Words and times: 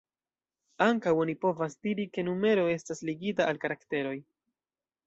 Ankaŭ 0.85 1.13
oni 1.25 1.35
povas 1.45 1.77
diri 1.89 2.09
ke 2.17 2.25
numero 2.31 2.65
estas 2.79 3.07
ligita 3.13 3.51
al 3.53 3.63
karakteroj. 3.69 4.17